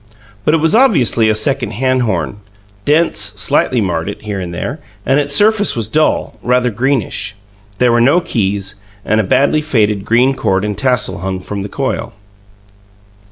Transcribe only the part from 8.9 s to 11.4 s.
and a badly faded green cord and tassel hung